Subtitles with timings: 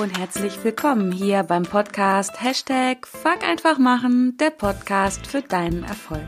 [0.00, 6.26] und herzlich willkommen hier beim Podcast Hashtag Fuck einfach machen, der Podcast für deinen Erfolg.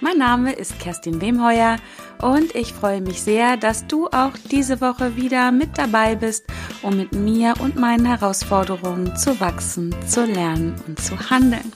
[0.00, 1.76] Mein Name ist Kerstin Wemheuer
[2.20, 6.46] und ich freue mich sehr, dass du auch diese Woche wieder mit dabei bist,
[6.82, 11.72] um mit mir und meinen Herausforderungen zu wachsen, zu lernen und zu handeln.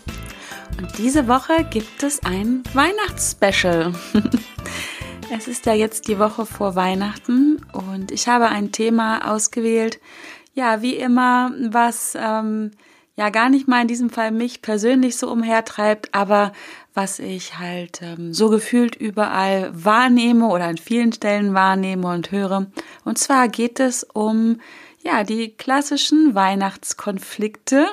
[0.78, 3.92] Und diese Woche gibt es ein Weihnachtsspecial.
[5.32, 10.00] es ist ja jetzt die Woche vor Weihnachten und ich habe ein Thema ausgewählt,
[10.52, 12.72] ja, wie immer, was ähm,
[13.16, 16.52] ja gar nicht mal in diesem Fall mich persönlich so umhertreibt, aber
[16.94, 22.66] was ich halt ähm, so gefühlt überall wahrnehme oder an vielen Stellen wahrnehme und höre.
[23.04, 24.60] Und zwar geht es um
[25.02, 27.86] ja die klassischen Weihnachtskonflikte,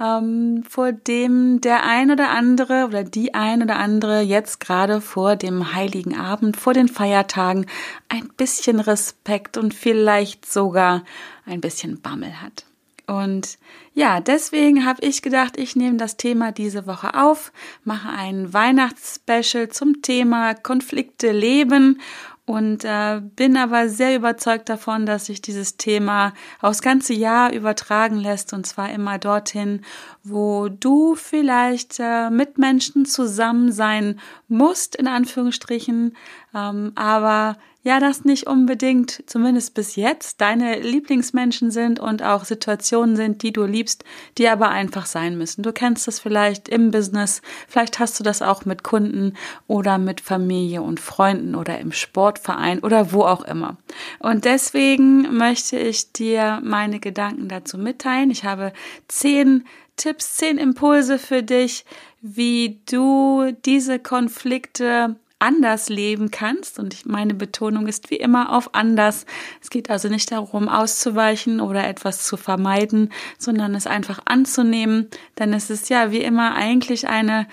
[0.00, 5.36] ähm, vor dem der ein oder andere oder die ein oder andere jetzt gerade vor
[5.36, 7.66] dem heiligen Abend, vor den Feiertagen
[8.08, 11.04] ein bisschen Respekt und vielleicht sogar
[11.46, 12.64] ein bisschen Bammel hat.
[13.06, 13.58] Und
[13.92, 17.52] ja, deswegen habe ich gedacht, ich nehme das Thema diese Woche auf,
[17.84, 22.00] mache ein Weihnachtsspecial zum Thema Konflikte leben
[22.46, 28.16] und äh, bin aber sehr überzeugt davon, dass sich dieses Thema aufs ganze Jahr übertragen
[28.16, 29.80] lässt und zwar immer dorthin,
[30.22, 36.14] wo du vielleicht äh, mit Menschen zusammen sein musst, in Anführungsstrichen,
[36.54, 43.14] ähm, aber ja, das nicht unbedingt, zumindest bis jetzt, deine Lieblingsmenschen sind und auch Situationen
[43.14, 44.04] sind, die du liebst,
[44.38, 45.62] die aber einfach sein müssen.
[45.62, 49.34] Du kennst das vielleicht im Business, vielleicht hast du das auch mit Kunden
[49.66, 53.76] oder mit Familie und Freunden oder im Sportverein oder wo auch immer.
[54.18, 58.30] Und deswegen möchte ich dir meine Gedanken dazu mitteilen.
[58.30, 58.72] Ich habe
[59.08, 59.66] zehn
[59.96, 61.84] Tipps, zehn Impulse für dich,
[62.22, 66.78] wie du diese Konflikte anders leben kannst.
[66.78, 69.26] Und meine Betonung ist wie immer auf anders.
[69.60, 75.08] Es geht also nicht darum, auszuweichen oder etwas zu vermeiden, sondern es einfach anzunehmen.
[75.38, 77.46] Denn es ist ja wie immer eigentlich eine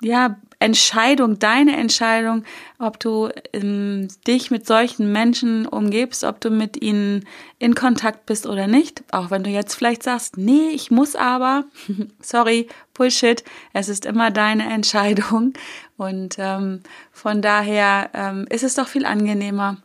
[0.00, 2.44] ja, Entscheidung, deine Entscheidung,
[2.78, 7.26] ob du ähm, dich mit solchen Menschen umgibst, ob du mit ihnen
[7.58, 9.04] in Kontakt bist oder nicht.
[9.10, 11.64] Auch wenn du jetzt vielleicht sagst, nee, ich muss aber,
[12.20, 15.52] sorry, Bullshit, es ist immer deine Entscheidung.
[15.96, 16.80] Und ähm,
[17.12, 19.78] von daher ähm, ist es doch viel angenehmer,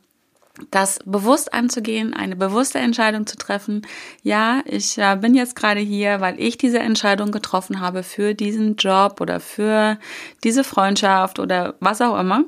[0.72, 3.86] das bewusst anzugehen, eine bewusste Entscheidung zu treffen.
[4.24, 8.76] Ja, ich äh, bin jetzt gerade hier, weil ich diese Entscheidung getroffen habe für diesen
[8.76, 9.98] Job oder für
[10.44, 12.44] diese Freundschaft oder was auch immer.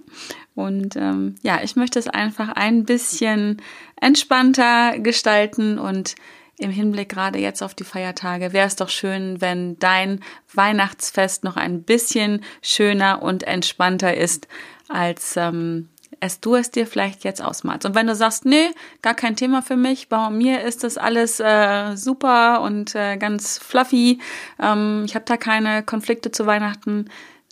[0.56, 3.62] Und ähm, ja, ich möchte es einfach ein bisschen
[4.00, 6.16] entspannter gestalten und
[6.62, 10.22] im Hinblick gerade jetzt auf die Feiertage wäre es doch schön, wenn dein
[10.54, 14.48] Weihnachtsfest noch ein bisschen schöner und entspannter ist
[14.88, 15.90] als ähm,
[16.20, 17.86] es du es dir vielleicht jetzt ausmalst.
[17.86, 18.70] Und wenn du sagst, nee,
[19.02, 23.58] gar kein Thema für mich, bei mir ist das alles äh, super und äh, ganz
[23.58, 24.20] fluffy,
[24.60, 27.06] ähm, ich habe da keine Konflikte zu Weihnachten,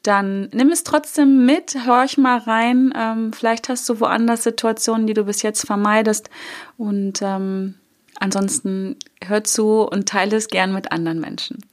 [0.04, 2.94] dann nimm es trotzdem mit, horch mal rein.
[2.96, 6.30] Ähm, vielleicht hast du woanders Situationen, die du bis jetzt vermeidest.
[6.78, 7.79] Und ähm,
[8.20, 11.66] ansonsten hör zu und teile es gern mit anderen Menschen.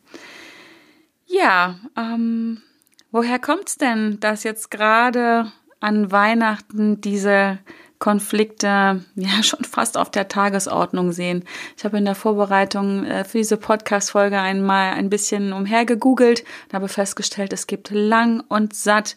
[1.26, 2.62] Ja, ähm,
[3.10, 7.58] woher kommt's denn, dass jetzt gerade an Weihnachten diese
[7.98, 8.66] Konflikte
[9.14, 11.44] ja schon fast auf der Tagesordnung sehen.
[11.76, 16.88] Ich habe in der Vorbereitung äh, für diese Podcast-Folge einmal ein bisschen umhergegoogelt und habe
[16.88, 19.16] festgestellt, es gibt lang und satt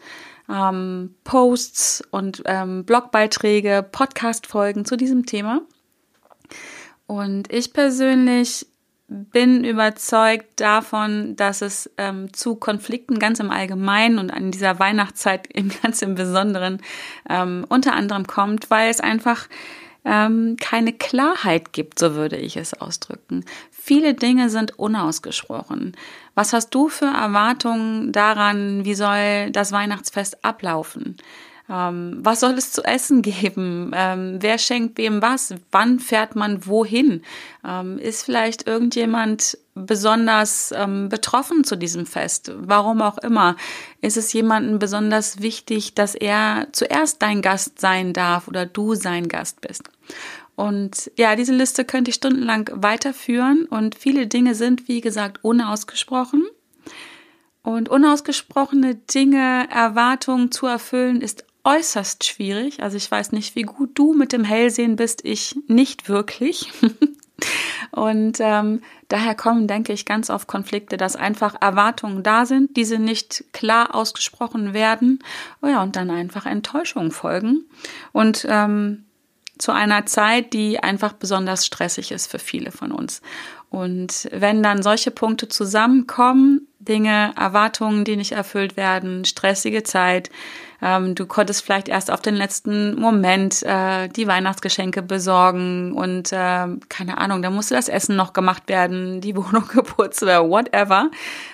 [0.50, 5.62] ähm, Posts und ähm, Blogbeiträge, Podcast-Folgen zu diesem Thema.
[7.09, 8.68] Und ich persönlich
[9.08, 15.48] bin überzeugt davon, dass es ähm, zu Konflikten ganz im Allgemeinen und an dieser Weihnachtszeit
[15.53, 16.84] im ganz im Besonderen
[17.28, 19.48] ähm, unter anderem kommt, weil es einfach
[20.06, 23.44] ähm, keine Klarheit gibt, so würde ich es ausdrücken.
[23.72, 25.98] Viele Dinge sind unausgesprochen.
[26.36, 31.18] Was hast du für Erwartungen daran, wie soll das Weihnachtsfest ablaufen?
[31.69, 33.92] Ähm, was soll es zu essen geben?
[33.94, 35.54] Ähm, wer schenkt wem was?
[35.71, 37.21] Wann fährt man wohin?
[37.66, 42.51] Ähm, ist vielleicht irgendjemand besonders ähm, betroffen zu diesem Fest?
[42.56, 43.56] Warum auch immer.
[44.01, 49.27] Ist es jemandem besonders wichtig, dass er zuerst dein Gast sein darf oder du sein
[49.27, 49.89] Gast bist?
[50.56, 56.45] Und ja, diese Liste könnte ich stundenlang weiterführen und viele Dinge sind, wie gesagt, unausgesprochen.
[57.62, 62.81] Und unausgesprochene Dinge, Erwartungen zu erfüllen, ist äußerst schwierig.
[62.81, 66.71] Also ich weiß nicht, wie gut du mit dem Hellsehen bist, ich nicht wirklich.
[67.91, 73.00] Und ähm, daher kommen, denke ich, ganz oft Konflikte, dass einfach Erwartungen da sind, diese
[73.00, 75.19] nicht klar ausgesprochen werden.
[75.61, 77.65] Oh ja, und dann einfach Enttäuschungen folgen.
[78.11, 79.06] Und ähm,
[79.57, 83.21] zu einer Zeit, die einfach besonders stressig ist für viele von uns.
[83.69, 90.29] Und wenn dann solche Punkte zusammenkommen, Dinge, Erwartungen, die nicht erfüllt werden, stressige Zeit,
[90.81, 96.68] ähm, du konntest vielleicht erst auf den letzten Moment äh, die Weihnachtsgeschenke besorgen und äh,
[96.88, 101.12] keine Ahnung, da musste das Essen noch gemacht werden, die Wohnung geputzt oder whatever.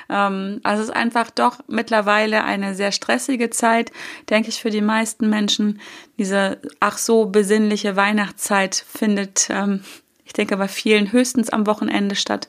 [0.09, 3.91] Ähm, also es ist einfach doch mittlerweile eine sehr stressige Zeit,
[4.29, 5.81] denke ich, für die meisten Menschen.
[6.17, 9.81] Diese ach so besinnliche Weihnachtszeit findet, ähm,
[10.23, 12.47] ich denke, bei vielen höchstens am Wochenende statt.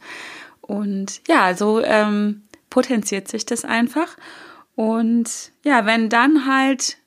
[0.60, 4.16] Und ja, so ähm, potenziert sich das einfach.
[4.76, 6.98] Und ja, wenn dann halt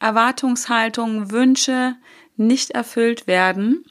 [0.00, 1.94] Erwartungshaltungen, Wünsche
[2.36, 3.84] nicht erfüllt werden,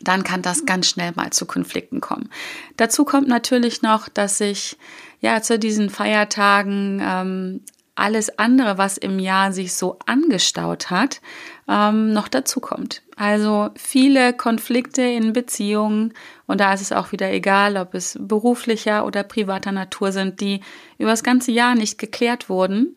[0.00, 2.30] dann kann das ganz schnell mal zu Konflikten kommen.
[2.76, 4.76] Dazu kommt natürlich noch, dass sich
[5.20, 7.60] ja zu diesen Feiertagen ähm,
[7.94, 11.20] alles andere, was im Jahr sich so angestaut hat,
[11.68, 13.02] ähm, noch dazu kommt.
[13.16, 16.12] Also viele Konflikte in Beziehungen
[16.46, 20.60] und da ist es auch wieder egal, ob es beruflicher oder privater Natur sind, die
[20.98, 22.96] über das ganze Jahr nicht geklärt wurden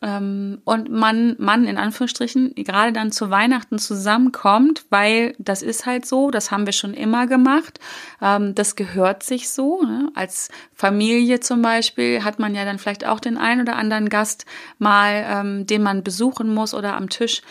[0.00, 6.30] und man, man in Anführungsstrichen gerade dann zu Weihnachten zusammenkommt, weil das ist halt so,
[6.30, 7.80] das haben wir schon immer gemacht,
[8.22, 9.82] ähm, das gehört sich so.
[9.82, 10.10] Ne?
[10.14, 14.46] Als Familie zum Beispiel hat man ja dann vielleicht auch den einen oder anderen Gast
[14.78, 17.42] mal, ähm, den man besuchen muss oder am Tisch,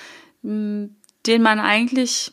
[0.43, 0.89] mh,
[1.25, 2.31] den man eigentlich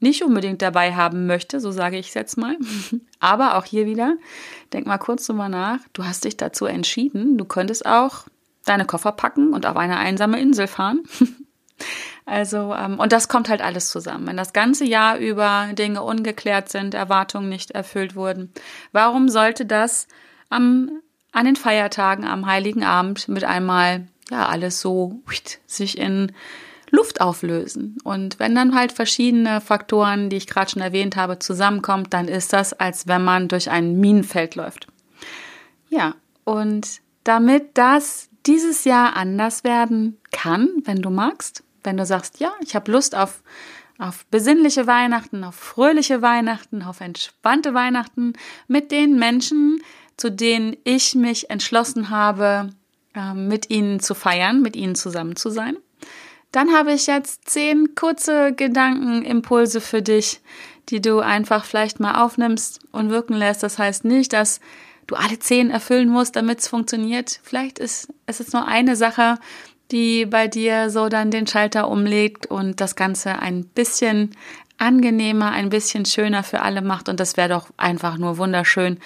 [0.00, 2.56] nicht unbedingt dabei haben möchte, so sage ich es jetzt mal.
[3.20, 4.16] Aber auch hier wieder,
[4.72, 8.26] denk mal kurz drüber nach, du hast dich dazu entschieden, du könntest auch
[8.64, 11.02] deine Koffer packen und auf eine einsame Insel fahren.
[12.26, 14.26] also, ähm, und das kommt halt alles zusammen.
[14.26, 18.52] Wenn das ganze Jahr über Dinge ungeklärt sind, Erwartungen nicht erfüllt wurden,
[18.92, 20.08] warum sollte das
[20.50, 20.90] am,
[21.32, 25.22] an den Feiertagen, am Heiligen Abend mit einmal, ja, alles so
[25.66, 26.32] sich in
[26.90, 27.98] Luft auflösen.
[28.04, 32.52] Und wenn dann halt verschiedene Faktoren, die ich gerade schon erwähnt habe, zusammenkommen, dann ist
[32.52, 34.86] das, als wenn man durch ein Minenfeld läuft.
[35.90, 36.14] Ja,
[36.44, 42.52] und damit das dieses Jahr anders werden kann, wenn du magst, wenn du sagst, ja,
[42.60, 43.42] ich habe Lust auf,
[43.98, 48.32] auf besinnliche Weihnachten, auf fröhliche Weihnachten, auf entspannte Weihnachten
[48.66, 49.80] mit den Menschen,
[50.16, 52.70] zu denen ich mich entschlossen habe,
[53.14, 55.76] ähm, mit ihnen zu feiern, mit ihnen zusammen zu sein.
[56.52, 60.40] Dann habe ich jetzt zehn kurze Gedankenimpulse für dich,
[60.88, 63.62] die du einfach vielleicht mal aufnimmst und wirken lässt.
[63.62, 64.60] Das heißt nicht, dass
[65.06, 67.40] du alle zehn erfüllen musst, damit es funktioniert.
[67.42, 69.38] Vielleicht ist es jetzt nur eine Sache,
[69.90, 74.30] die bei dir so dann den Schalter umlegt und das Ganze ein bisschen
[74.78, 77.08] angenehmer, ein bisschen schöner für alle macht.
[77.08, 78.98] Und das wäre doch einfach nur wunderschön,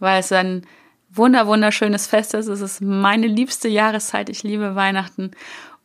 [0.00, 0.66] weil es ein
[1.12, 2.48] wunder, wunderschönes Fest ist.
[2.48, 4.28] Es ist meine liebste Jahreszeit.
[4.28, 5.30] Ich liebe Weihnachten.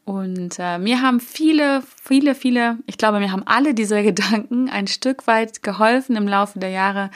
[0.05, 4.87] Und äh, mir haben viele, viele, viele, ich glaube, mir haben alle diese Gedanken ein
[4.87, 7.11] Stück weit geholfen im Laufe der Jahre,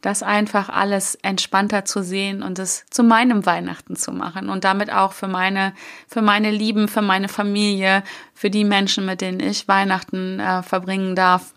[0.00, 4.92] das einfach alles entspannter zu sehen und es zu meinem Weihnachten zu machen und damit
[4.92, 5.74] auch für meine,
[6.08, 8.02] für meine Lieben, für meine Familie,
[8.34, 11.52] für die Menschen, mit denen ich Weihnachten äh, verbringen darf.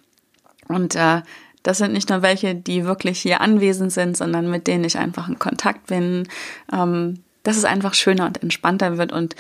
[0.68, 1.22] Und äh,
[1.64, 5.30] das sind nicht nur welche, die wirklich hier anwesend sind, sondern mit denen ich einfach
[5.30, 6.28] in Kontakt bin,
[6.72, 9.36] ähm, dass es einfach schöner und entspannter wird und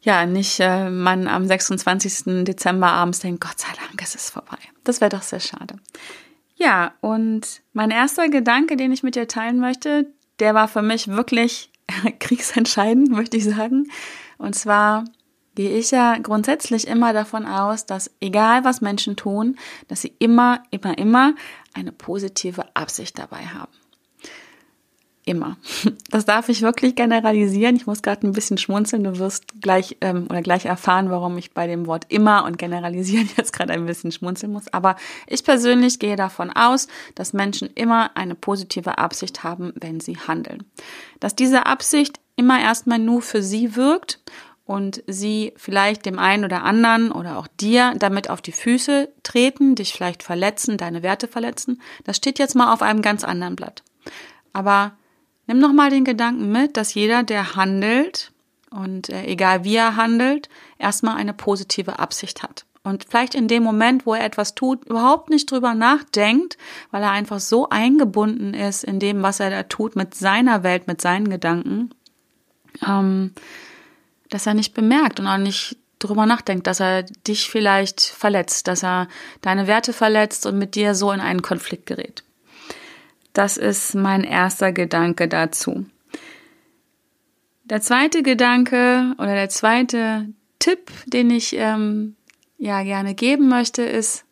[0.00, 2.44] ja, nicht äh, man am 26.
[2.44, 4.58] Dezember abends denkt, Gott sei Dank, es ist vorbei.
[4.82, 5.76] Das wäre doch sehr schade.
[6.62, 10.06] Ja, und mein erster Gedanke, den ich mit dir teilen möchte,
[10.38, 11.72] der war für mich wirklich
[12.20, 13.90] kriegsentscheidend, möchte ich sagen.
[14.38, 15.04] Und zwar
[15.56, 19.56] gehe ich ja grundsätzlich immer davon aus, dass egal was Menschen tun,
[19.88, 21.34] dass sie immer, immer, immer
[21.74, 23.72] eine positive Absicht dabei haben.
[25.24, 25.56] Immer.
[26.10, 27.74] Das darf ich wirklich generalisieren.
[27.74, 29.02] Ich muss gerade ein bisschen schmunzeln.
[29.02, 33.30] Du wirst gleich ähm, oder gleich erfahren, warum ich bei dem Wort immer und generalisieren
[33.38, 34.70] jetzt gerade ein bisschen schmunzeln muss.
[34.74, 40.18] Aber ich persönlich gehe davon aus, dass Menschen immer eine positive Absicht haben, wenn sie
[40.18, 40.64] handeln.
[41.18, 44.20] Dass diese Absicht immer erstmal nur für sie wirkt
[44.66, 49.76] und sie vielleicht dem einen oder anderen oder auch dir damit auf die Füße treten,
[49.76, 53.82] dich vielleicht verletzen, deine Werte verletzen, das steht jetzt mal auf einem ganz anderen Blatt.
[54.52, 54.92] Aber
[55.52, 58.32] Nimm nochmal den Gedanken mit, dass jeder, der handelt,
[58.70, 62.64] und äh, egal wie er handelt, erstmal eine positive Absicht hat.
[62.84, 66.56] Und vielleicht in dem Moment, wo er etwas tut, überhaupt nicht drüber nachdenkt,
[66.90, 70.86] weil er einfach so eingebunden ist in dem, was er da tut, mit seiner Welt,
[70.86, 71.90] mit seinen Gedanken,
[72.88, 73.32] ähm,
[74.30, 78.82] dass er nicht bemerkt und auch nicht drüber nachdenkt, dass er dich vielleicht verletzt, dass
[78.82, 79.06] er
[79.42, 82.24] deine Werte verletzt und mit dir so in einen Konflikt gerät.
[83.32, 85.86] Das ist mein erster Gedanke dazu.
[87.64, 92.16] Der zweite Gedanke oder der zweite Tipp, den ich ähm,
[92.58, 94.24] ja gerne geben möchte, ist,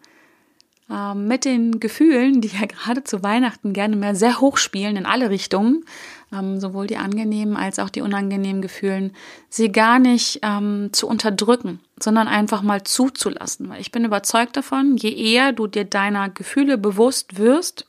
[0.90, 5.06] ähm, mit den Gefühlen, die ja gerade zu Weihnachten gerne mehr sehr hoch spielen in
[5.06, 5.84] alle Richtungen,
[6.32, 9.12] ähm, sowohl die angenehmen als auch die unangenehmen Gefühlen,
[9.48, 13.68] sie gar nicht ähm, zu unterdrücken, sondern einfach mal zuzulassen.
[13.68, 17.86] Weil ich bin überzeugt davon, je eher du dir deiner Gefühle bewusst wirst,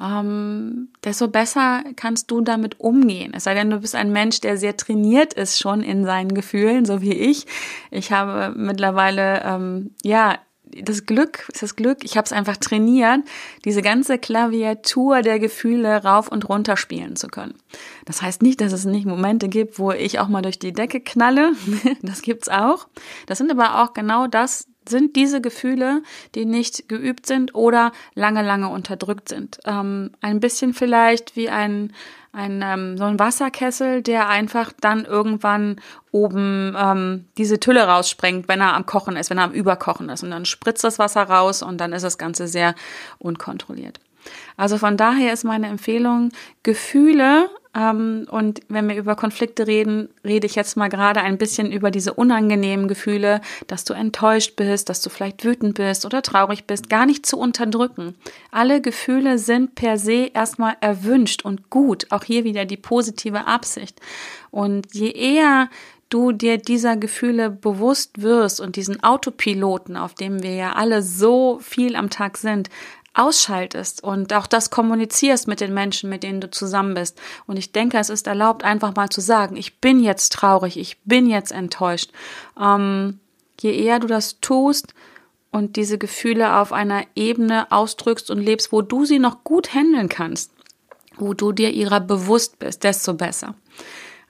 [0.00, 3.32] ähm, desto besser kannst du damit umgehen.
[3.34, 6.84] Es sei denn, du bist ein Mensch, der sehr trainiert ist schon in seinen Gefühlen,
[6.84, 7.46] so wie ich.
[7.90, 10.38] Ich habe mittlerweile ähm, ja
[10.82, 13.20] das Glück, ist das Glück, ich habe es einfach trainiert,
[13.64, 17.54] diese ganze Klaviatur der Gefühle rauf und runter spielen zu können.
[18.04, 21.00] Das heißt nicht, dass es nicht Momente gibt, wo ich auch mal durch die Decke
[21.00, 21.52] knalle.
[22.02, 22.86] Das gibt's auch.
[23.26, 26.02] Das sind aber auch genau das, sind diese Gefühle,
[26.34, 29.58] die nicht geübt sind oder lange, lange unterdrückt sind.
[29.64, 31.92] Ähm, ein bisschen vielleicht wie ein,
[32.32, 35.80] ein ähm, so ein Wasserkessel, der einfach dann irgendwann
[36.12, 40.22] oben ähm, diese Tülle raussprengt, wenn er am Kochen ist, wenn er am Überkochen ist.
[40.22, 42.74] Und dann spritzt das Wasser raus und dann ist das Ganze sehr
[43.18, 44.00] unkontrolliert.
[44.56, 46.30] Also von daher ist meine Empfehlung,
[46.62, 51.90] Gefühle und wenn wir über Konflikte reden, rede ich jetzt mal gerade ein bisschen über
[51.90, 56.88] diese unangenehmen Gefühle, dass du enttäuscht bist, dass du vielleicht wütend bist oder traurig bist,
[56.88, 58.14] gar nicht zu unterdrücken.
[58.50, 62.06] Alle Gefühle sind per se erstmal erwünscht und gut.
[62.10, 64.00] Auch hier wieder die positive Absicht.
[64.50, 65.68] Und je eher
[66.08, 71.58] du dir dieser Gefühle bewusst wirst und diesen Autopiloten, auf dem wir ja alle so
[71.60, 72.70] viel am Tag sind,
[73.18, 77.20] ausschaltest und auch das kommunizierst mit den Menschen, mit denen du zusammen bist.
[77.46, 81.00] Und ich denke, es ist erlaubt, einfach mal zu sagen, ich bin jetzt traurig, ich
[81.02, 82.12] bin jetzt enttäuscht.
[82.60, 83.20] Ähm,
[83.60, 84.94] je eher du das tust
[85.50, 90.08] und diese Gefühle auf einer Ebene ausdrückst und lebst, wo du sie noch gut handeln
[90.08, 90.52] kannst,
[91.16, 93.54] wo du dir ihrer bewusst bist, desto besser.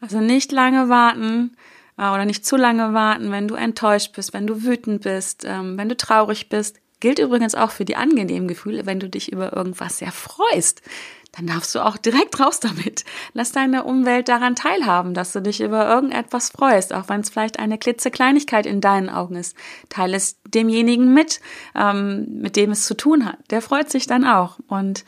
[0.01, 1.57] Also nicht lange warten,
[1.99, 5.77] äh, oder nicht zu lange warten, wenn du enttäuscht bist, wenn du wütend bist, ähm,
[5.77, 6.81] wenn du traurig bist.
[7.01, 10.83] Gilt übrigens auch für die angenehmen Gefühle, wenn du dich über irgendwas sehr freust.
[11.33, 13.05] Dann darfst du auch direkt raus damit.
[13.35, 17.59] Lass deine Umwelt daran teilhaben, dass du dich über irgendetwas freust, auch wenn es vielleicht
[17.59, 19.57] eine klitzekleinigkeit in deinen Augen ist.
[19.89, 21.41] Teile es demjenigen mit,
[21.77, 23.39] ähm, mit dem es zu tun hat.
[23.51, 24.59] Der freut sich dann auch.
[24.67, 25.05] Und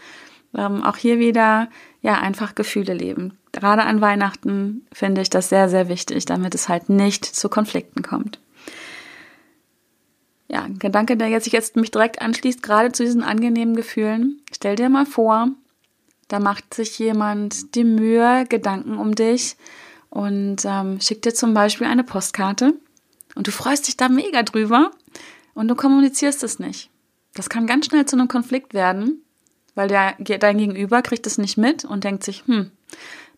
[0.57, 1.69] ähm, auch hier wieder,
[2.03, 3.39] ja, einfach Gefühle leben.
[3.53, 8.03] Gerade an Weihnachten finde ich das sehr, sehr wichtig, damit es halt nicht zu Konflikten
[8.03, 8.39] kommt
[10.51, 14.43] ja, ein Gedanke, der jetzt sich jetzt mich direkt anschließt, gerade zu diesen angenehmen Gefühlen.
[14.53, 15.49] Stell dir mal vor,
[16.29, 19.57] da macht sich jemand die Mühe, Gedanken um dich
[20.11, 22.75] und ähm, schickt dir zum Beispiel eine Postkarte
[23.37, 24.91] und du freust dich da mega drüber
[25.55, 26.91] und du kommunizierst es nicht.
[27.35, 29.23] Das kann ganz schnell zu einem Konflikt werden,
[29.77, 32.73] weil der, dein Gegenüber kriegt es nicht mit und denkt sich, hm,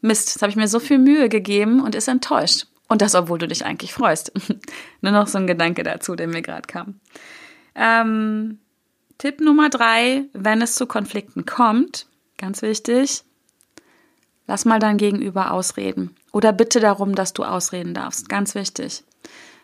[0.01, 2.67] Mist, jetzt habe ich mir so viel Mühe gegeben und ist enttäuscht.
[2.89, 4.33] Und das, obwohl du dich eigentlich freust.
[5.01, 7.01] Nur noch so ein Gedanke dazu, der mir gerade kam.
[7.75, 8.59] Ähm,
[9.19, 12.07] Tipp Nummer drei, wenn es zu Konflikten kommt,
[12.39, 13.25] ganz wichtig,
[14.47, 16.15] lass mal dein Gegenüber ausreden.
[16.33, 18.29] Oder bitte darum, dass du ausreden darfst.
[18.29, 19.05] Ganz wichtig.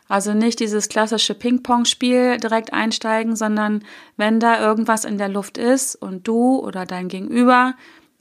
[0.08, 3.84] Also nicht dieses klassische Ping-Pong-Spiel direkt einsteigen, sondern
[4.16, 7.74] wenn da irgendwas in der Luft ist und du oder dein Gegenüber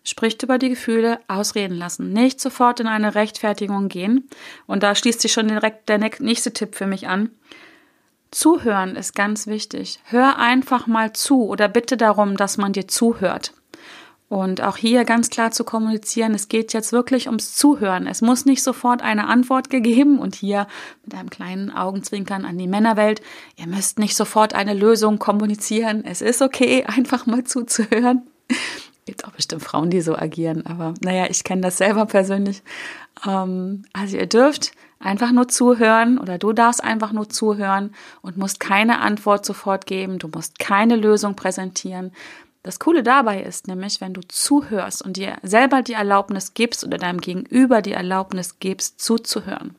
[0.08, 2.14] spricht über die Gefühle, ausreden lassen.
[2.14, 4.30] Nicht sofort in eine Rechtfertigung gehen.
[4.66, 7.30] Und da schließt sich schon direkt der nächste Tipp für mich an.
[8.32, 10.00] Zuhören ist ganz wichtig.
[10.06, 13.54] Hör einfach mal zu oder bitte darum, dass man dir zuhört.
[14.30, 18.08] Und auch hier ganz klar zu kommunizieren, es geht jetzt wirklich ums Zuhören.
[18.08, 20.68] Es muss nicht sofort eine Antwort gegeben und hier
[21.06, 23.22] mit einem kleinen Augenzwinkern an die Männerwelt.
[23.56, 26.04] Ihr müsst nicht sofort eine Lösung kommunizieren.
[26.06, 28.28] Es ist okay, einfach mal zuzuhören.
[29.08, 32.62] Gibt auch bestimmt Frauen, die so agieren, aber naja, ich kenne das selber persönlich.
[33.26, 38.60] Ähm, also ihr dürft einfach nur zuhören oder du darfst einfach nur zuhören und musst
[38.60, 42.12] keine Antwort sofort geben, du musst keine Lösung präsentieren.
[42.64, 46.98] Das Coole dabei ist nämlich, wenn du zuhörst und dir selber die Erlaubnis gibst oder
[46.98, 49.76] deinem Gegenüber die Erlaubnis gibst, zuzuhören.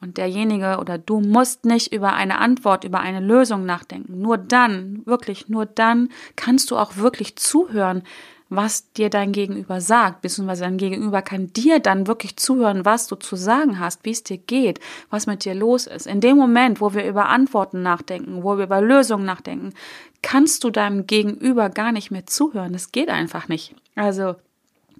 [0.00, 4.20] Und derjenige oder du musst nicht über eine Antwort, über eine Lösung nachdenken.
[4.20, 8.02] Nur dann, wirklich nur dann kannst du auch wirklich zuhören,
[8.50, 13.16] was dir dein Gegenüber sagt, beziehungsweise dein Gegenüber kann dir dann wirklich zuhören, was du
[13.16, 16.06] zu sagen hast, wie es dir geht, was mit dir los ist.
[16.06, 19.74] In dem Moment, wo wir über Antworten nachdenken, wo wir über Lösungen nachdenken,
[20.22, 22.72] kannst du deinem Gegenüber gar nicht mehr zuhören.
[22.72, 23.74] Das geht einfach nicht.
[23.94, 24.36] Also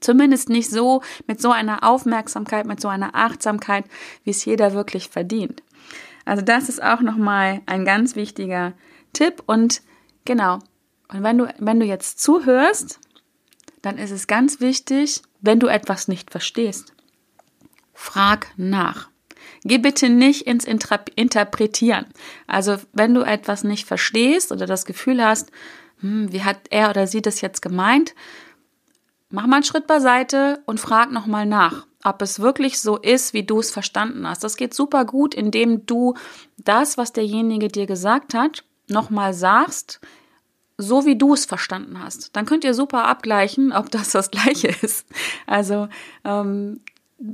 [0.00, 3.84] Zumindest nicht so mit so einer Aufmerksamkeit, mit so einer Achtsamkeit,
[4.24, 5.62] wie es jeder wirklich verdient.
[6.24, 8.74] Also das ist auch nochmal ein ganz wichtiger
[9.12, 9.82] Tipp und
[10.24, 10.58] genau.
[11.08, 13.00] Und wenn du, wenn du jetzt zuhörst,
[13.82, 16.92] dann ist es ganz wichtig, wenn du etwas nicht verstehst,
[17.94, 19.08] frag nach.
[19.64, 22.06] Geh bitte nicht ins Interpretieren.
[22.46, 25.50] Also wenn du etwas nicht verstehst oder das Gefühl hast,
[26.00, 28.14] hm, wie hat er oder sie das jetzt gemeint,
[29.30, 33.44] mach mal einen Schritt beiseite und frag nochmal nach, ob es wirklich so ist, wie
[33.44, 34.44] du es verstanden hast.
[34.44, 36.14] Das geht super gut, indem du
[36.56, 40.00] das, was derjenige dir gesagt hat, nochmal sagst,
[40.78, 42.36] so wie du es verstanden hast.
[42.36, 45.06] Dann könnt ihr super abgleichen, ob das das gleiche ist.
[45.46, 45.88] Also
[46.24, 46.80] ähm,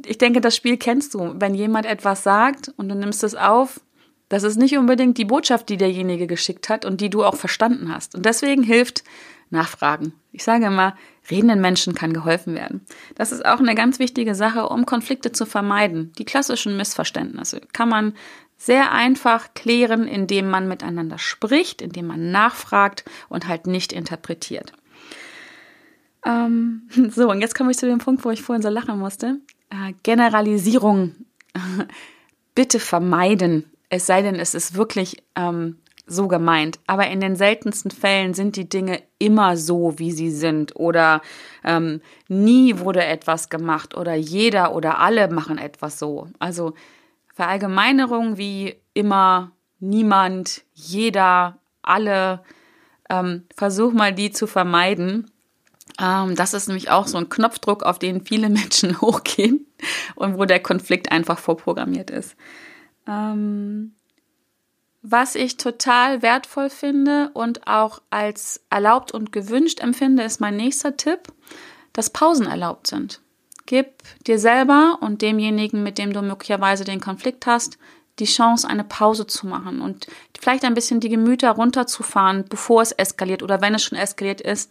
[0.06, 1.34] ich denke, das Spiel kennst du.
[1.36, 3.80] Wenn jemand etwas sagt und du nimmst es auf,
[4.30, 7.94] das ist nicht unbedingt die Botschaft, die derjenige geschickt hat und die du auch verstanden
[7.94, 8.14] hast.
[8.14, 9.04] Und deswegen hilft
[9.50, 10.14] Nachfragen.
[10.32, 10.96] Ich sage immer,
[11.30, 12.84] redenden Menschen kann geholfen werden.
[13.14, 16.12] Das ist auch eine ganz wichtige Sache, um Konflikte zu vermeiden.
[16.18, 18.14] Die klassischen Missverständnisse kann man
[18.56, 24.72] sehr einfach klären, indem man miteinander spricht, indem man nachfragt und halt nicht interpretiert.
[26.24, 29.40] Ähm, so, und jetzt komme ich zu dem Punkt, wo ich vorhin so lachen musste.
[29.70, 31.14] Äh, Generalisierung
[32.54, 33.70] bitte vermeiden.
[33.88, 36.78] Es sei denn, es ist wirklich ähm, so gemeint.
[36.86, 40.76] Aber in den seltensten Fällen sind die Dinge immer so, wie sie sind.
[40.76, 41.22] Oder
[41.64, 43.96] ähm, nie wurde etwas gemacht.
[43.96, 46.28] Oder jeder oder alle machen etwas so.
[46.38, 46.74] Also
[47.34, 52.42] Verallgemeinerung wie immer, niemand, jeder, alle.
[53.10, 55.30] Ähm, versuch mal die zu vermeiden.
[56.00, 59.66] Ähm, das ist nämlich auch so ein Knopfdruck, auf den viele Menschen hochgehen
[60.14, 62.36] und wo der Konflikt einfach vorprogrammiert ist.
[63.06, 63.94] Ähm,
[65.06, 70.96] was ich total wertvoll finde und auch als erlaubt und gewünscht empfinde, ist mein nächster
[70.96, 71.30] Tipp,
[71.92, 73.20] dass Pausen erlaubt sind.
[73.66, 73.86] Gib
[74.26, 77.76] dir selber und demjenigen, mit dem du möglicherweise den Konflikt hast,
[78.18, 80.06] die Chance, eine Pause zu machen und
[80.40, 84.70] vielleicht ein bisschen die Gemüter runterzufahren, bevor es eskaliert oder wenn es schon eskaliert ist,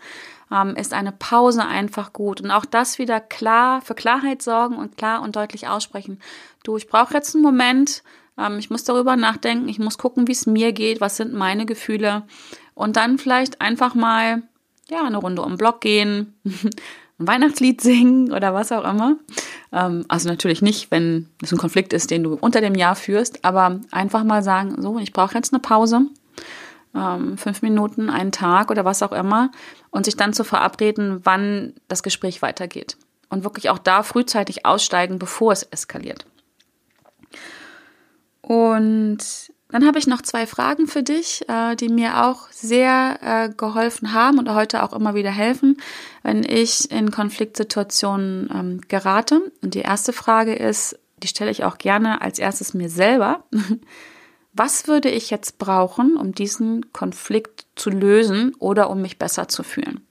[0.52, 2.42] ähm, ist eine Pause einfach gut.
[2.42, 6.20] Und auch das wieder klar, für Klarheit sorgen und klar und deutlich aussprechen.
[6.64, 8.02] Du, ich brauche jetzt einen Moment,
[8.38, 11.66] ähm, ich muss darüber nachdenken, ich muss gucken, wie es mir geht, was sind meine
[11.66, 12.24] Gefühle.
[12.74, 14.44] Und dann vielleicht einfach mal,
[14.90, 19.18] ja, eine Runde um den Block gehen, ein Weihnachtslied singen oder was auch immer.
[19.72, 23.46] Ähm, also natürlich nicht, wenn es ein Konflikt ist, den du unter dem Jahr führst,
[23.46, 26.08] aber einfach mal sagen, so, ich brauche jetzt eine Pause.
[26.96, 29.50] Ähm, fünf Minuten, einen Tag oder was auch immer
[29.90, 32.98] und sich dann zu verabreden, wann das Gespräch weitergeht.
[33.30, 36.28] Und wirklich auch da frühzeitig aussteigen, bevor es eskaliert.
[38.44, 39.20] Und
[39.70, 44.14] dann habe ich noch zwei Fragen für dich, äh, die mir auch sehr äh, geholfen
[44.14, 45.78] haben und heute auch immer wieder helfen,
[46.22, 49.52] wenn ich in Konfliktsituationen ähm, gerate.
[49.64, 53.46] Und die erste Frage ist, die stelle ich auch gerne als erstes mir selber.
[54.54, 59.64] Was würde ich jetzt brauchen, um diesen Konflikt zu lösen oder um mich besser zu
[59.64, 60.06] fühlen?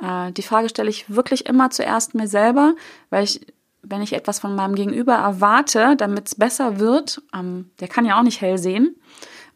[0.00, 2.74] Äh, die Frage stelle ich wirklich immer zuerst mir selber,
[3.10, 3.46] weil ich
[3.88, 8.18] wenn ich etwas von meinem Gegenüber erwarte, damit es besser wird, ähm, der kann ja
[8.18, 8.96] auch nicht hell sehen.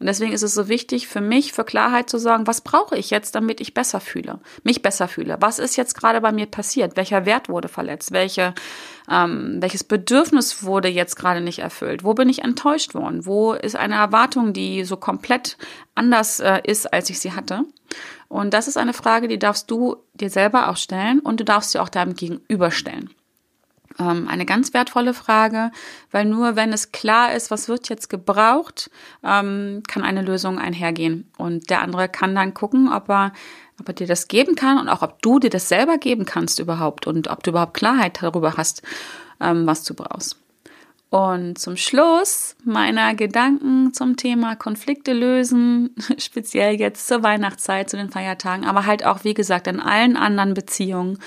[0.01, 3.11] Und deswegen ist es so wichtig für mich, für Klarheit zu sagen, was brauche ich
[3.11, 5.37] jetzt, damit ich besser fühle, mich besser fühle.
[5.41, 6.97] Was ist jetzt gerade bei mir passiert?
[6.97, 8.11] Welcher Wert wurde verletzt?
[8.11, 8.55] Welche,
[9.07, 12.03] ähm, welches Bedürfnis wurde jetzt gerade nicht erfüllt?
[12.03, 13.27] Wo bin ich enttäuscht worden?
[13.27, 15.55] Wo ist eine Erwartung, die so komplett
[15.93, 17.61] anders äh, ist, als ich sie hatte?
[18.27, 21.73] Und das ist eine Frage, die darfst du dir selber auch stellen und du darfst
[21.73, 23.11] sie auch deinem Gegenüber stellen.
[23.99, 25.71] Ähm, eine ganz wertvolle Frage,
[26.11, 28.89] weil nur wenn es klar ist, was wird jetzt gebraucht,
[29.23, 31.29] ähm, kann eine Lösung einhergehen.
[31.37, 33.33] Und der andere kann dann gucken, ob er,
[33.79, 36.59] ob er dir das geben kann und auch ob du dir das selber geben kannst
[36.59, 38.81] überhaupt und ob du überhaupt Klarheit darüber hast,
[39.39, 40.37] ähm, was du brauchst.
[41.11, 48.09] Und zum Schluss meiner Gedanken zum Thema Konflikte lösen, speziell jetzt zur Weihnachtszeit, zu den
[48.09, 51.19] Feiertagen, aber halt auch, wie gesagt, in allen anderen Beziehungen,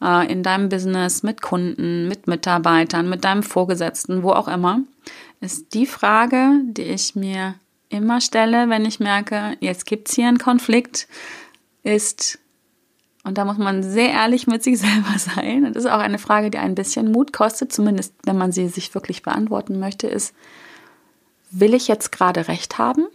[0.00, 4.82] äh, in deinem Business, mit Kunden, mit Mitarbeitern, mit deinem Vorgesetzten, wo auch immer,
[5.40, 7.56] ist die Frage, die ich mir
[7.88, 11.08] immer stelle, wenn ich merke, jetzt gibt's hier einen Konflikt,
[11.82, 12.38] ist,
[13.24, 15.64] und da muss man sehr ehrlich mit sich selber sein.
[15.64, 18.68] Und das ist auch eine Frage, die ein bisschen Mut kostet, zumindest wenn man sie
[18.68, 20.34] sich wirklich beantworten möchte, ist,
[21.50, 23.06] will ich jetzt gerade recht haben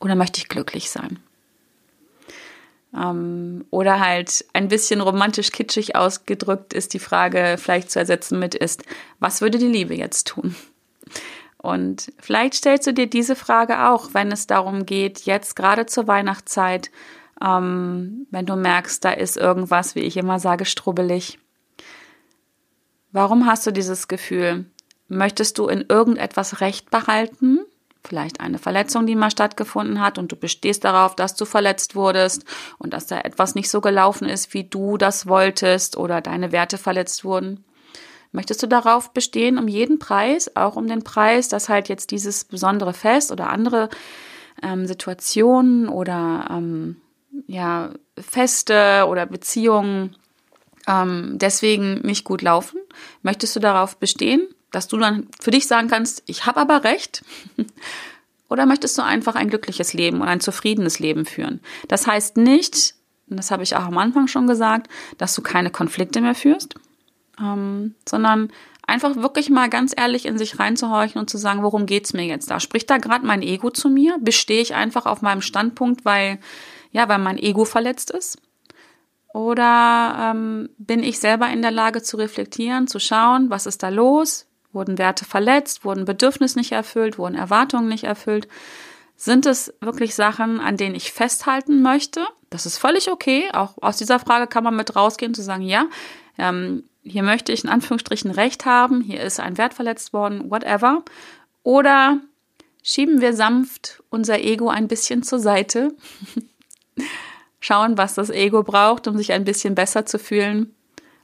[0.00, 1.18] oder möchte ich glücklich sein?
[2.94, 8.54] Ähm, oder halt ein bisschen romantisch kitschig ausgedrückt ist die Frage vielleicht zu ersetzen mit
[8.54, 8.84] ist,
[9.18, 10.54] was würde die Liebe jetzt tun?
[11.56, 16.08] Und vielleicht stellst du dir diese Frage auch, wenn es darum geht, jetzt gerade zur
[16.08, 16.90] Weihnachtszeit
[17.44, 21.38] ähm, wenn du merkst, da ist irgendwas, wie ich immer sage, strubbelig.
[23.10, 24.66] Warum hast du dieses Gefühl?
[25.08, 27.60] Möchtest du in irgendetwas Recht behalten?
[28.04, 32.44] Vielleicht eine Verletzung, die mal stattgefunden hat und du bestehst darauf, dass du verletzt wurdest
[32.78, 36.78] und dass da etwas nicht so gelaufen ist, wie du das wolltest oder deine Werte
[36.78, 37.64] verletzt wurden?
[38.32, 42.44] Möchtest du darauf bestehen, um jeden Preis, auch um den Preis, dass halt jetzt dieses
[42.44, 43.90] besondere Fest oder andere
[44.62, 46.96] ähm, Situationen oder ähm,
[47.46, 50.16] ja, Feste oder Beziehungen
[50.86, 52.78] ähm, deswegen nicht gut laufen?
[53.22, 57.24] Möchtest du darauf bestehen, dass du dann für dich sagen kannst, ich habe aber recht?
[58.48, 61.60] Oder möchtest du einfach ein glückliches Leben und ein zufriedenes Leben führen?
[61.88, 62.94] Das heißt nicht,
[63.30, 66.74] und das habe ich auch am Anfang schon gesagt, dass du keine Konflikte mehr führst,
[67.40, 68.52] ähm, sondern
[68.86, 72.50] einfach wirklich mal ganz ehrlich in sich reinzuhorchen und zu sagen, worum geht's mir jetzt
[72.50, 72.60] da?
[72.60, 74.18] Spricht da gerade mein Ego zu mir?
[74.20, 76.38] Bestehe ich einfach auf meinem Standpunkt, weil
[76.92, 78.38] ja, weil mein Ego verletzt ist?
[79.32, 83.88] Oder ähm, bin ich selber in der Lage zu reflektieren, zu schauen, was ist da
[83.88, 84.46] los?
[84.72, 85.84] Wurden Werte verletzt?
[85.84, 87.18] Wurden Bedürfnisse nicht erfüllt?
[87.18, 88.46] Wurden Erwartungen nicht erfüllt?
[89.16, 92.26] Sind es wirklich Sachen, an denen ich festhalten möchte?
[92.50, 93.48] Das ist völlig okay.
[93.52, 95.86] Auch aus dieser Frage kann man mit rausgehen, zu sagen, ja,
[96.38, 101.02] ähm, hier möchte ich in Anführungsstrichen Recht haben, hier ist ein Wert verletzt worden, whatever.
[101.62, 102.20] Oder
[102.82, 105.94] schieben wir sanft unser Ego ein bisschen zur Seite
[107.60, 110.74] schauen, was das Ego braucht, um sich ein bisschen besser zu fühlen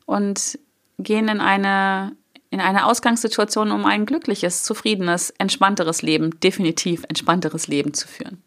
[0.07, 0.59] und
[0.99, 2.17] gehen in eine,
[2.51, 8.43] in eine Ausgangssituation, um ein glückliches, zufriedenes, entspannteres Leben, definitiv entspannteres Leben zu führen.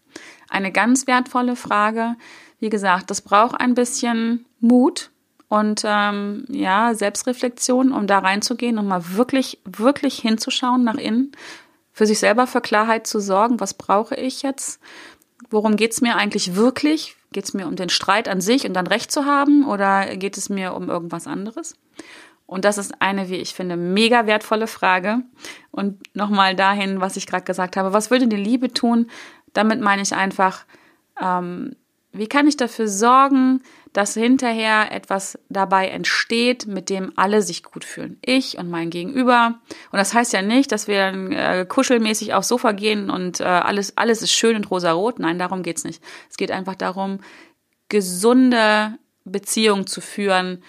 [0.50, 2.16] Eine ganz wertvolle Frage.
[2.60, 5.12] Wie gesagt, das braucht ein bisschen Mut
[5.48, 11.32] und ähm, ja, Selbstreflexion, um da reinzugehen und mal wirklich, wirklich hinzuschauen nach innen,
[11.94, 14.80] für sich selber für Klarheit zu sorgen, was brauche ich jetzt,
[15.52, 18.88] worum geht's mir eigentlich wirklich, Geht es mir um den Streit an sich und dann
[18.88, 21.78] Recht zu haben oder geht es mir um irgendwas anderes?
[22.46, 25.20] Und das ist eine, wie ich finde, mega wertvolle Frage.
[25.72, 27.94] Und nochmal dahin, was ich gerade gesagt habe.
[27.94, 29.10] Was würde die Liebe tun?
[29.54, 30.66] Damit meine ich einfach,
[31.22, 31.78] ähm,
[32.14, 33.62] wie kann ich dafür sorgen,
[33.94, 38.18] dass hinterher etwas dabei entsteht, mit dem alle sich gut fühlen.
[38.22, 39.60] Ich und mein Gegenüber.
[39.92, 43.44] Und das heißt ja nicht, dass wir dann äh, kuschelmäßig aufs Sofa gehen und äh,
[43.44, 45.20] alles, alles ist schön und rosarot.
[45.20, 46.02] Nein, darum geht's nicht.
[46.30, 47.20] Es geht einfach darum,
[47.90, 50.64] gesunde Beziehungen zu führen,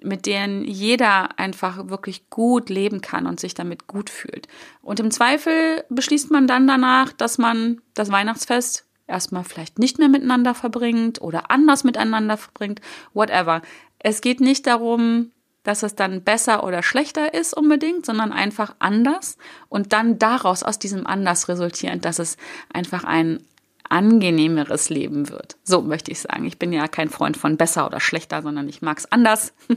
[0.00, 4.46] mit denen jeder einfach wirklich gut leben kann und sich damit gut fühlt.
[4.80, 10.08] Und im Zweifel beschließt man dann danach, dass man das Weihnachtsfest erstmal vielleicht nicht mehr
[10.08, 12.80] miteinander verbringt oder anders miteinander verbringt,
[13.14, 13.62] whatever.
[13.98, 15.32] Es geht nicht darum,
[15.64, 19.36] dass es dann besser oder schlechter ist unbedingt, sondern einfach anders
[19.68, 22.36] und dann daraus aus diesem anders resultierend, dass es
[22.72, 23.42] einfach ein
[23.88, 25.56] angenehmeres Leben wird.
[25.64, 26.44] So möchte ich sagen.
[26.44, 29.52] Ich bin ja kein Freund von besser oder schlechter, sondern ich mag es anders.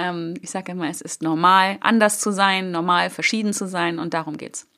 [0.00, 4.14] Ähm, ich sage immer, es ist normal, anders zu sein, normal, verschieden zu sein und
[4.14, 4.68] darum geht's.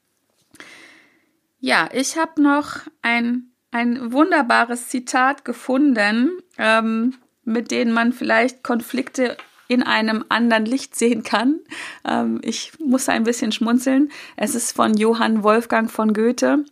[1.59, 9.37] Ja, ich habe noch ein ein wunderbares Zitat gefunden, ähm, mit denen man vielleicht Konflikte
[9.68, 11.61] in einem anderen Licht sehen kann.
[12.04, 14.11] Ähm, ich muss ein bisschen schmunzeln.
[14.37, 16.64] Es ist von Johann Wolfgang von Goethe.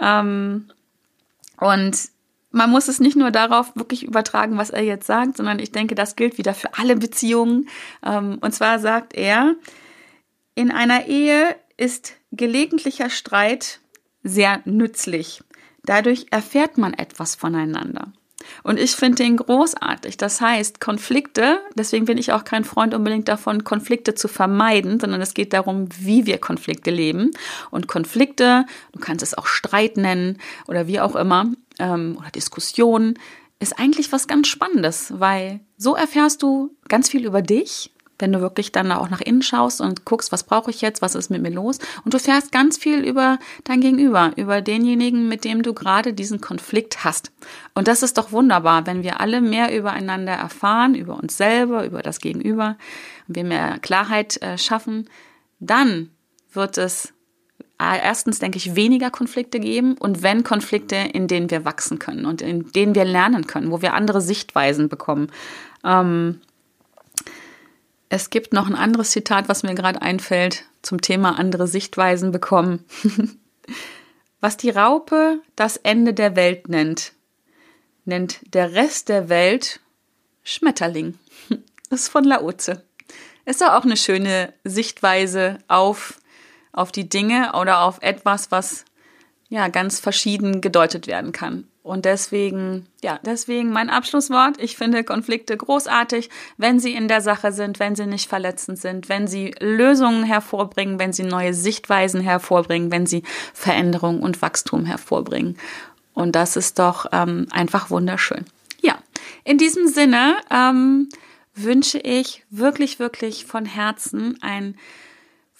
[0.00, 0.68] Ähm,
[1.58, 2.08] und
[2.50, 5.94] man muss es nicht nur darauf wirklich übertragen, was er jetzt sagt, sondern ich denke,
[5.94, 7.68] das gilt wieder für alle Beziehungen.
[8.04, 9.54] Ähm, und zwar sagt er,
[10.56, 13.80] in einer Ehe ist gelegentlicher Streit
[14.24, 15.42] sehr nützlich.
[15.84, 18.12] Dadurch erfährt man etwas voneinander.
[18.62, 20.16] Und ich finde den großartig.
[20.16, 25.20] Das heißt, Konflikte, deswegen bin ich auch kein Freund unbedingt davon, Konflikte zu vermeiden, sondern
[25.20, 27.30] es geht darum, wie wir Konflikte leben.
[27.70, 33.14] Und Konflikte, du kannst es auch Streit nennen oder wie auch immer, ähm, oder Diskussion,
[33.60, 38.40] ist eigentlich was ganz Spannendes, weil so erfährst du ganz viel über dich wenn du
[38.40, 41.42] wirklich dann auch nach innen schaust und guckst, was brauche ich jetzt, was ist mit
[41.42, 41.78] mir los.
[42.04, 46.40] Und du fährst ganz viel über dein Gegenüber, über denjenigen, mit dem du gerade diesen
[46.40, 47.32] Konflikt hast.
[47.74, 52.02] Und das ist doch wunderbar, wenn wir alle mehr übereinander erfahren, über uns selber, über
[52.02, 52.76] das Gegenüber,
[53.28, 55.08] und wir mehr Klarheit äh, schaffen,
[55.60, 56.10] dann
[56.52, 57.12] wird es
[57.80, 62.24] äh, erstens, denke ich, weniger Konflikte geben und wenn Konflikte, in denen wir wachsen können
[62.26, 65.30] und in denen wir lernen können, wo wir andere Sichtweisen bekommen.
[65.84, 66.40] Ähm,
[68.08, 72.84] es gibt noch ein anderes Zitat, was mir gerade einfällt zum Thema andere Sichtweisen bekommen.
[74.40, 77.12] was die Raupe das Ende der Welt nennt,
[78.04, 79.80] nennt der Rest der Welt
[80.42, 81.18] Schmetterling.
[81.90, 82.82] Das ist von Laoze.
[83.44, 86.18] Ist doch auch eine schöne Sichtweise auf,
[86.72, 88.84] auf die Dinge oder auf etwas, was
[89.48, 91.68] ja ganz verschieden gedeutet werden kann.
[91.84, 94.56] Und deswegen, ja, deswegen mein Abschlusswort.
[94.58, 99.10] Ich finde Konflikte großartig, wenn sie in der Sache sind, wenn sie nicht verletzend sind,
[99.10, 105.58] wenn sie Lösungen hervorbringen, wenn sie neue Sichtweisen hervorbringen, wenn sie Veränderung und Wachstum hervorbringen.
[106.14, 108.46] Und das ist doch ähm, einfach wunderschön.
[108.80, 108.96] Ja,
[109.44, 111.10] in diesem Sinne ähm,
[111.54, 114.78] wünsche ich wirklich, wirklich von Herzen ein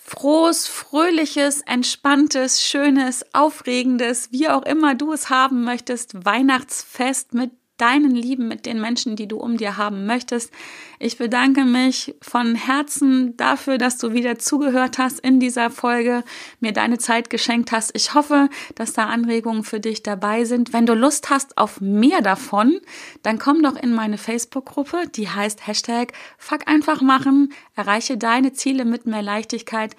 [0.06, 8.14] frohes, fröhliches, entspanntes, schönes, aufregendes, wie auch immer du es haben möchtest, Weihnachtsfest mit deinen
[8.14, 10.52] Lieben, mit den Menschen, die du um dir haben möchtest.
[11.00, 16.22] Ich bedanke mich von Herzen dafür, dass du wieder zugehört hast in dieser Folge,
[16.60, 17.90] mir deine Zeit geschenkt hast.
[17.94, 20.72] Ich hoffe, dass da Anregungen für dich dabei sind.
[20.72, 22.78] Wenn du Lust hast auf mehr davon,
[23.22, 28.84] dann komm doch in meine Facebook-Gruppe, die heißt Hashtag Fuck einfach machen, erreiche deine Ziele
[28.84, 29.96] mit mehr Leichtigkeit.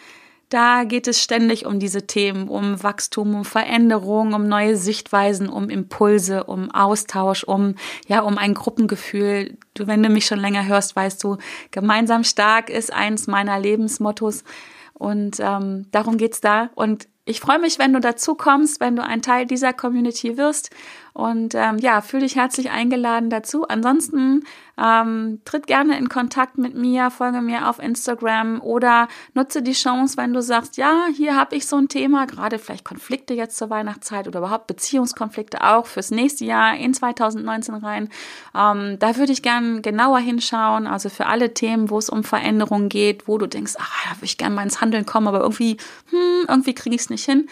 [0.56, 5.70] Da geht es ständig um diese Themen, um Wachstum, um Veränderung, um neue Sichtweisen, um
[5.70, 7.76] Impulse, um Austausch, um,
[8.08, 9.58] ja, um ein Gruppengefühl.
[9.74, 11.39] Du, wenn du mich schon länger hörst, weißt du,
[11.72, 14.46] gemeinsam stark ist eins meiner Lebensmottos.
[14.94, 16.70] Und ähm, darum geht's da.
[16.74, 20.70] Und ich freue mich, wenn du dazu kommst, wenn du ein Teil dieser Community wirst.
[21.15, 23.65] Und ähm, ja, fühle dich herzlich eingeladen dazu.
[23.65, 24.43] Ansonsten
[24.78, 30.17] ähm, tritt gerne in Kontakt mit mir, folge mir auf Instagram oder nutze die Chance,
[30.17, 33.69] wenn du sagst, ja, hier habe ich so ein Thema, gerade vielleicht Konflikte jetzt zur
[33.69, 38.10] Weihnachtszeit oder überhaupt Beziehungskonflikte auch fürs nächste Jahr in 2019 rein.
[38.54, 42.89] Ähm, da würde ich gerne genauer hinschauen, also für alle Themen, wo es um Veränderungen
[42.89, 45.78] geht, wo du denkst, ach, da würde ich gerne mal ins Handeln kommen, aber irgendwie,
[46.10, 47.47] hm, irgendwie kriege ich es nicht hin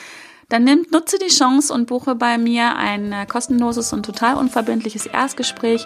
[0.49, 5.05] dann nimm, nutze die Chance und buche bei mir ein äh, kostenloses und total unverbindliches
[5.05, 5.85] Erstgespräch.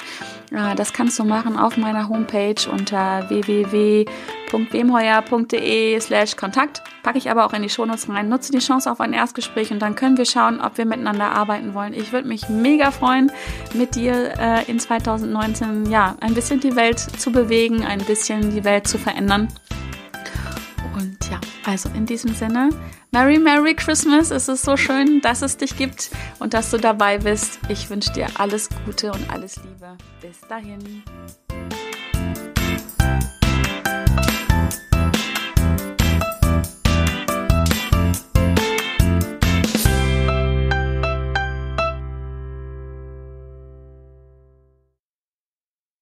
[0.51, 6.81] Äh, das kannst du machen auf meiner Homepage unter www.wemheuer.de slash Kontakt.
[7.03, 8.29] Packe ich aber auch in die Shownotes rein.
[8.29, 11.73] Nutze die Chance auf ein Erstgespräch und dann können wir schauen, ob wir miteinander arbeiten
[11.73, 11.93] wollen.
[11.93, 13.31] Ich würde mich mega freuen,
[13.73, 18.63] mit dir äh, in 2019 ja ein bisschen die Welt zu bewegen, ein bisschen die
[18.63, 19.47] Welt zu verändern.
[20.97, 22.69] Und ja, also in diesem Sinne,
[23.11, 24.31] Merry, Merry Christmas.
[24.31, 27.59] Es ist so schön, dass es dich gibt und dass du dabei bist.
[27.69, 29.95] Ich wünsche dir alles Gute und alles Liebe.
[30.21, 31.03] Bis dahin.